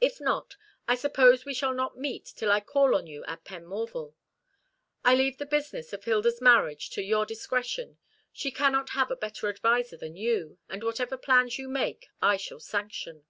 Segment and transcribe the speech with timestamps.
[0.00, 0.54] If not,
[0.86, 4.14] I suppose we shall not meet till I call on you at Penmorval.
[5.04, 7.98] I leave the business of Hilda's marriage to your discretion.
[8.32, 12.60] She cannot have a better adviser than you, and whatever plans you make I shall
[12.60, 13.24] sanction."